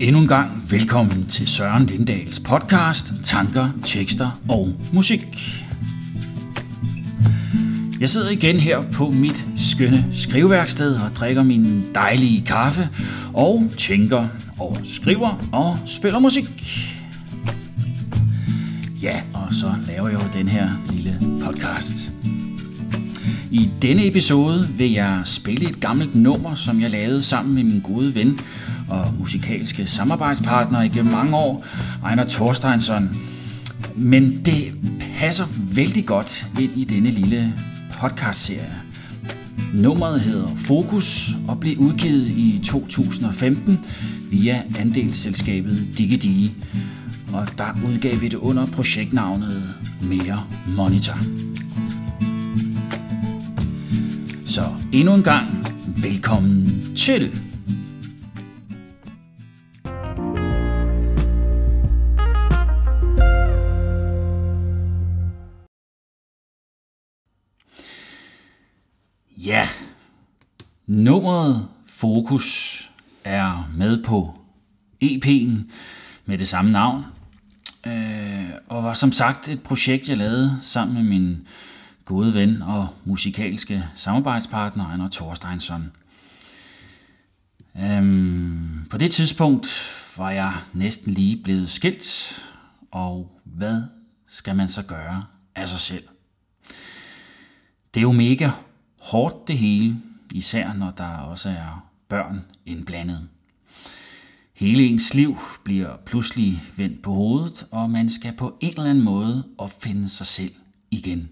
[0.00, 5.20] Endnu en gang velkommen til Søren Lindals podcast Tanker, tekster og musik.
[8.00, 12.88] Jeg sidder igen her på mit skønne skriveværksted og drikker min dejlige kaffe
[13.34, 14.28] og tænker
[14.58, 16.44] og skriver og spiller musik.
[19.02, 22.15] Ja, og så laver jeg jo den her lille podcast.
[23.50, 27.80] I denne episode vil jeg spille et gammelt nummer, som jeg lavede sammen med min
[27.80, 28.38] gode ven
[28.88, 31.66] og musikalske samarbejdspartner igennem mange år,
[32.04, 33.16] Ejner Thorsteinsson.
[33.96, 34.72] Men det
[35.18, 37.54] passer vældig godt ind i denne lille
[38.00, 38.72] podcastserie.
[39.74, 43.78] Nummeret hedder Fokus og blev udgivet i 2015
[44.30, 46.52] via andelsselskabet DigiDigi.
[47.32, 50.44] Og der udgav vi det under projektnavnet Mere
[50.76, 51.18] Monitor.
[54.56, 55.66] Så endnu en gang,
[56.02, 57.32] velkommen til.
[69.36, 69.68] Ja,
[70.86, 72.90] nummeret Fokus
[73.24, 74.38] er med på
[75.04, 75.72] EP'en
[76.26, 77.04] med det samme navn,
[77.86, 81.46] øh, og var som sagt et projekt, jeg lavede sammen med min
[82.06, 85.92] gode ven og musikalske samarbejdspartner, Ejner Thorsteinsson.
[87.76, 89.68] Øhm, på det tidspunkt
[90.16, 92.38] var jeg næsten lige blevet skilt,
[92.90, 93.82] og hvad
[94.28, 96.04] skal man så gøre af sig selv?
[97.94, 98.50] Det er jo mega
[99.00, 99.96] hårdt det hele,
[100.32, 103.28] især når der også er børn indblandet.
[104.54, 109.04] Hele ens liv bliver pludselig vendt på hovedet, og man skal på en eller anden
[109.04, 110.54] måde opfinde sig selv
[110.90, 111.30] igen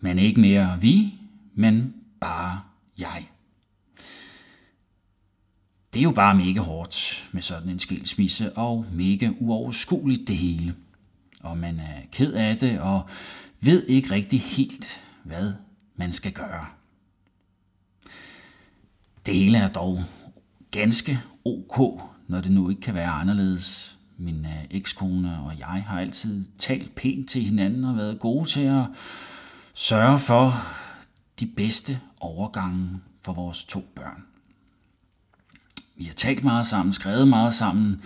[0.00, 1.14] men ikke mere vi,
[1.54, 2.60] men bare
[2.98, 3.28] jeg.
[5.92, 10.74] Det er jo bare mega hårdt med sådan en skilsmisse, og mega uoverskueligt det hele.
[11.40, 13.02] Og man er ked af det, og
[13.60, 15.52] ved ikke rigtig helt, hvad
[15.96, 16.66] man skal gøre.
[19.26, 20.04] Det hele er dog
[20.70, 23.96] ganske ok, når det nu ikke kan være anderledes.
[24.16, 28.60] Min øh, ekskone og jeg har altid talt pænt til hinanden og været gode til
[28.60, 28.84] at
[29.80, 30.54] sørge for
[31.40, 34.24] de bedste overgange for vores to børn.
[35.96, 38.02] Vi har talt meget sammen, skrevet meget sammen,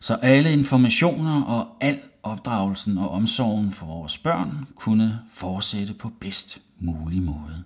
[0.00, 6.58] så alle informationer og al opdragelsen og omsorgen for vores børn kunne fortsætte på bedst
[6.78, 7.64] mulig måde.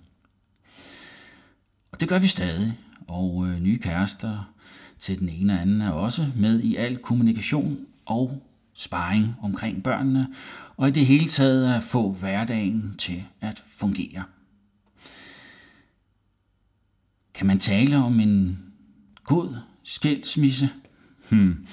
[1.91, 2.77] Og det gør vi stadig,
[3.07, 4.53] og øh, nye kærester
[4.99, 8.48] til den ene og anden er også med i al kommunikation og
[8.79, 10.27] sparring omkring børnene,
[10.77, 14.23] og i det hele taget at få hverdagen til at fungere.
[17.33, 18.59] Kan man tale om en
[19.23, 20.69] god skilsmisse?
[21.29, 21.67] Hmm.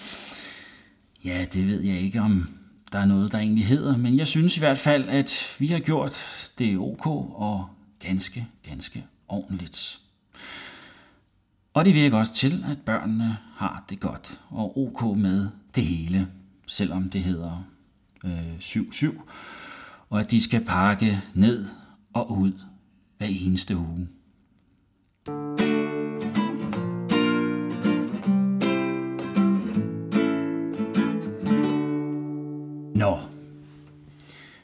[1.24, 2.48] Ja, det ved jeg ikke, om
[2.92, 5.78] der er noget, der egentlig hedder, men jeg synes i hvert fald, at vi har
[5.78, 6.24] gjort
[6.58, 7.66] det ok og
[7.98, 10.00] ganske, ganske ordentligt.
[11.74, 16.28] Og det virker også til, at børnene har det godt og ok med det hele,
[16.66, 17.64] selvom det hedder
[18.24, 19.20] øh, 7-7,
[20.10, 21.66] og at de skal pakke ned
[22.12, 22.52] og ud
[23.18, 24.08] hver eneste uge.
[32.94, 33.18] Nå.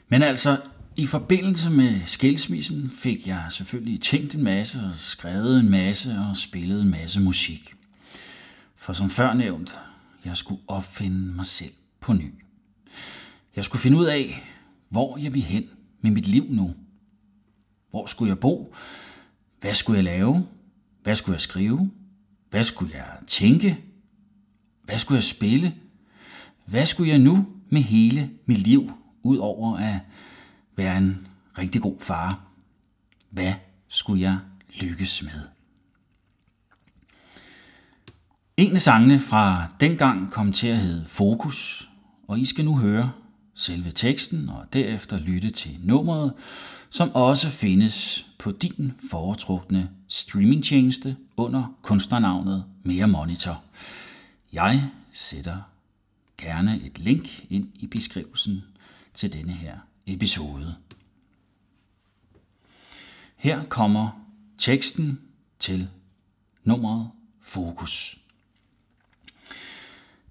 [0.07, 0.57] Men altså,
[0.95, 6.37] i forbindelse med skilsmissen fik jeg selvfølgelig tænkt en masse og skrevet en masse og
[6.37, 7.73] spillet en masse musik.
[8.75, 9.79] For som før nævnt,
[10.25, 12.33] jeg skulle opfinde mig selv på ny.
[13.55, 14.43] Jeg skulle finde ud af,
[14.89, 15.69] hvor jeg ville hen
[16.01, 16.75] med mit liv nu.
[17.89, 18.75] Hvor skulle jeg bo?
[19.61, 20.47] Hvad skulle jeg lave?
[21.03, 21.91] Hvad skulle jeg skrive?
[22.49, 23.83] Hvad skulle jeg tænke?
[24.83, 25.75] Hvad skulle jeg spille?
[26.65, 28.91] Hvad skulle jeg nu med hele mit liv,
[29.23, 29.99] ud over at
[30.75, 31.27] være en
[31.57, 32.43] rigtig god far?
[33.29, 33.53] Hvad
[33.87, 34.39] skulle jeg
[34.79, 35.47] lykkes med?
[38.57, 41.89] En af sangene fra dengang kom til at hedde Fokus,
[42.33, 43.11] og I skal nu høre
[43.55, 46.33] selve teksten og derefter lytte til nummeret,
[46.89, 53.63] som også findes på din foretrukne streamingtjeneste under kunstnernavnet Mere Monitor.
[54.53, 55.61] Jeg sætter
[56.37, 58.63] gerne et link ind i beskrivelsen
[59.13, 60.75] til denne her episode.
[63.35, 64.09] Her kommer
[64.57, 65.21] teksten
[65.59, 65.89] til
[66.63, 67.09] nummeret
[67.41, 68.17] Fokus.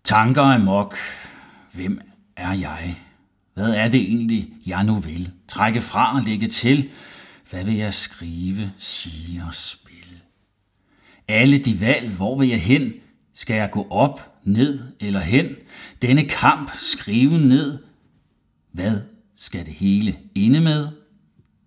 [0.05, 0.96] Tanker er mok.
[1.72, 2.00] Hvem
[2.36, 2.98] er jeg?
[3.54, 5.30] Hvad er det egentlig, jeg nu vil?
[5.48, 6.90] Trække fra og lægge til.
[7.50, 10.20] Hvad vil jeg skrive, sige og spille?
[11.28, 12.92] Alle de valg, hvor vil jeg hen?
[13.34, 15.56] Skal jeg gå op, ned eller hen?
[16.02, 17.78] Denne kamp skrive ned.
[18.72, 19.00] Hvad
[19.36, 20.88] skal det hele inde med?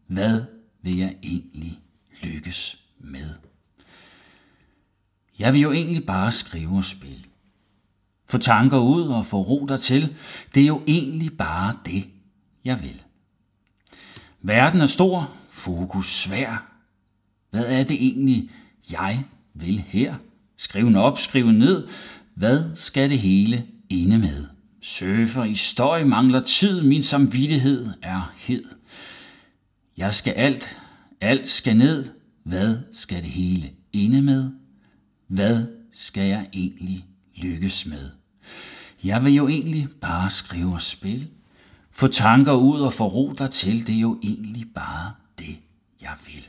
[0.08, 0.42] Hvad
[0.82, 1.80] vil jeg egentlig
[2.22, 3.30] lykkes med?
[5.40, 7.25] Jeg vil jo egentlig bare skrive og spille.
[8.28, 10.16] Få tanker ud og få ro dertil,
[10.56, 12.06] det er jo egentlig bare det,
[12.66, 13.02] jeg vil.
[14.42, 16.72] Verden er stor, fokus svær.
[17.52, 18.52] Hvad er det egentlig,
[18.92, 19.24] jeg
[19.54, 20.16] vil her?
[20.58, 21.88] Skriv den op, skriv ned.
[22.36, 24.46] Hvad skal det hele ende med?
[24.82, 28.64] Søfer i støj, mangler tid, min samvittighed er hed.
[29.98, 30.78] Jeg skal alt,
[31.22, 32.06] alt skal ned.
[32.44, 34.52] Hvad skal det hele ende med?
[35.28, 37.06] Hvad skal jeg egentlig
[37.36, 38.10] lykkes med?
[39.04, 41.28] Jeg vil jo egentlig bare skrive og spille.
[41.92, 45.58] Få tanker ud og få ro dertil, det er jo egentlig bare det,
[46.02, 46.46] jeg vil.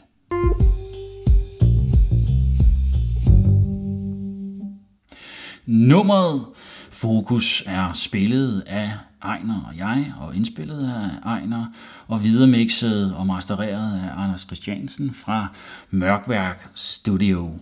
[5.67, 6.47] Nummeret
[6.91, 8.93] Fokus er spillet af
[9.23, 11.67] Ejner og jeg, og indspillet af Ejner,
[12.06, 15.49] og videremixet og mastereret af Anders Christiansen fra
[15.91, 17.59] Mørkværk Studio.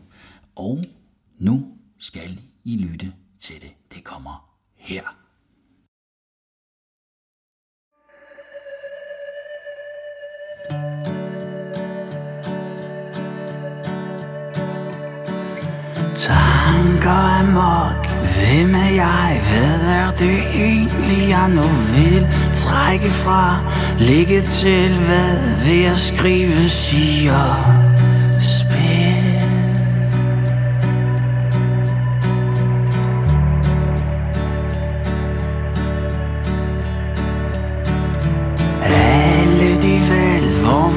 [0.57, 0.85] Og
[1.39, 1.67] nu
[1.99, 3.73] skal I i lytte til det.
[3.95, 5.03] Det kommer her.
[16.17, 19.43] Tanker amok, hvem er jeg?
[19.51, 23.73] Hvad er det egentlig, jeg nu vil trække fra?
[23.99, 27.85] Ligge til, hvad vil jeg skrive, siger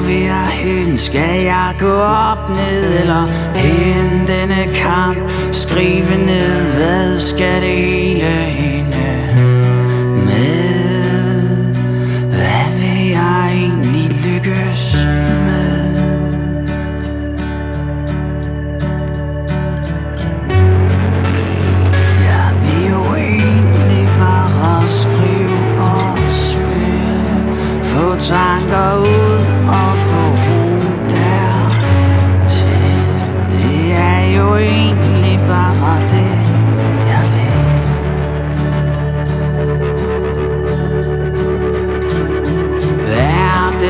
[0.08, 0.96] valg, hvor?
[0.98, 5.30] Skal jeg gå op, ned eller hen denne kamp?
[5.52, 8.67] Skrive ned, hvad skal det hele ende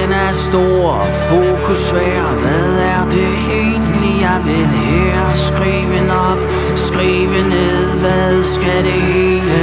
[0.00, 5.32] den er stor, fokus svær Hvad er det egentlig, jeg vil her?
[5.34, 6.38] Skrive op,
[6.76, 9.56] skrive ned Hvad skal det hele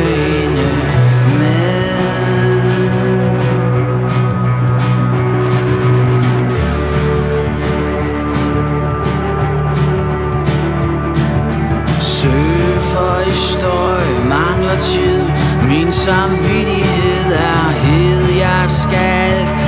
[0.44, 0.70] ende
[1.40, 1.96] med?
[12.02, 15.22] Søger i støj, mangler tid
[15.70, 19.65] Min samvittighed er hed Jeg skal,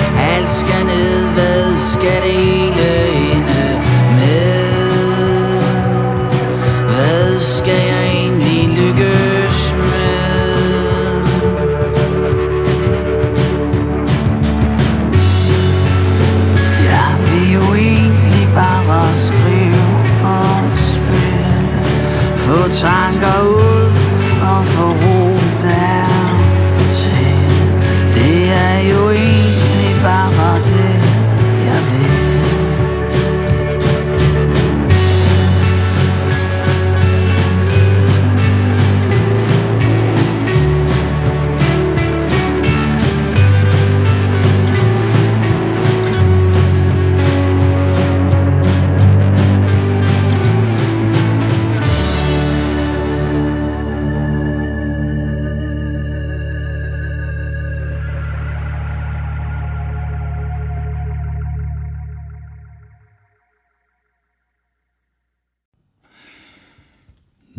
[0.48, 1.34] alt skal ned.
[1.34, 2.97] Hvad skal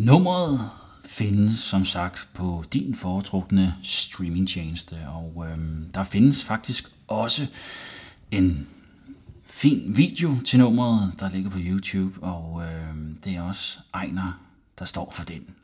[0.09, 0.69] Nummeret
[1.05, 7.47] findes som sagt på din foretrukne streamingtjeneste, og øhm, der findes faktisk også
[8.31, 8.67] en
[9.45, 14.41] fin video til nummeret, der ligger på YouTube, og øhm, det er også Ejner,
[14.79, 15.55] der står for den.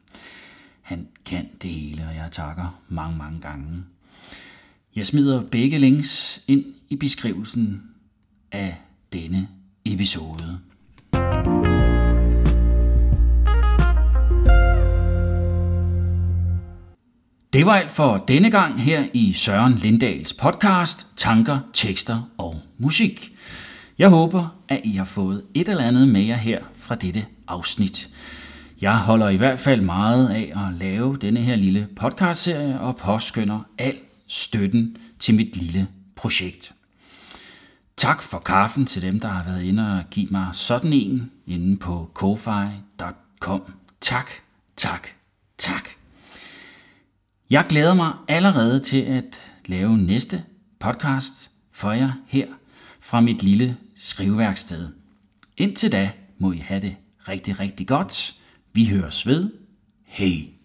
[0.81, 3.83] Han kan det hele, og jeg takker mange, mange gange.
[4.95, 7.83] Jeg smider begge links ind i beskrivelsen
[8.51, 8.77] af
[9.13, 9.47] denne
[9.85, 10.59] episode.
[17.55, 23.31] Det var alt for denne gang her i Søren Lindals podcast Tanker, Tekster og Musik.
[23.97, 28.09] Jeg håber, at I har fået et eller andet med jer her fra dette afsnit.
[28.81, 33.59] Jeg holder i hvert fald meget af at lave denne her lille podcastserie og påskynder
[33.77, 33.95] al
[34.27, 36.73] støtten til mit lille projekt.
[37.97, 41.77] Tak for kaffen til dem, der har været inde og give mig sådan en inde
[41.77, 42.39] på ko
[44.01, 44.29] Tak,
[44.77, 45.07] tak,
[45.57, 46.04] tak.
[47.49, 50.43] Jeg glæder mig allerede til at lave næste
[50.79, 52.47] podcast for jer her
[52.99, 54.89] fra mit lille skriveværksted.
[55.57, 56.95] Indtil da må I have det
[57.27, 58.33] rigtig, rigtig godt.
[58.73, 59.51] Vi høres ved.
[60.05, 60.55] Hej.